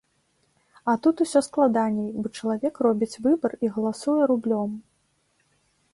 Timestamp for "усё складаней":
1.25-2.09